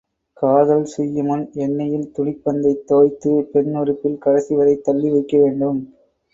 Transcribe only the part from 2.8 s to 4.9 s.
தோய்த்துப் பெண் உறுப்பில் கடைசி வரைத்